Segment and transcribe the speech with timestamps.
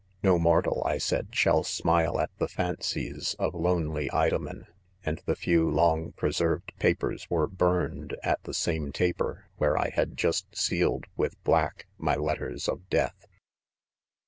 [0.23, 4.65] "No mortal, I said, shall smile 'at the fancies of lonely Women!—
[5.05, 10.17] and the few long preserved papers were burned, at the same taper, where I had
[10.17, 13.29] just sealed,, with Hack, my letters of death,' ■